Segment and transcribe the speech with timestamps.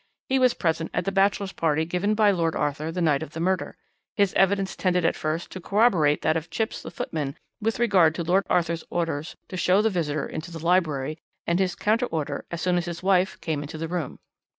[0.29, 3.39] He was present at the bachelors' party given by Lord Arthur the night of the
[3.39, 3.77] murder.
[4.15, 8.23] His evidence tended at first to corroborate that of Chipps the footman with regard to
[8.23, 12.63] Lord Arthur's orders to show the visitor into the library, and his counter order as
[12.63, 14.17] soon as his wife came into the room.